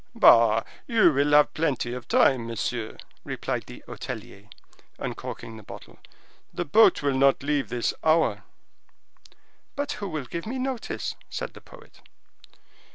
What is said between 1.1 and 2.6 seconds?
will have plenty of time,